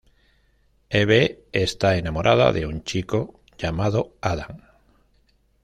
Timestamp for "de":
2.53-2.65